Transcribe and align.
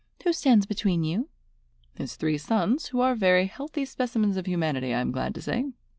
"Who 0.23 0.33
stands 0.33 0.65
between 0.65 1.03
you?" 1.03 1.29
"His 1.93 2.15
three 2.15 2.39
sons, 2.39 2.87
who 2.87 3.01
are 3.01 3.13
very 3.13 3.45
healthy 3.45 3.85
specimens 3.85 4.35
of 4.35 4.47
humanity, 4.47 4.95
I 4.95 4.99
am 4.99 5.11
glad 5.11 5.35
to 5.35 5.43
say." 5.43 5.65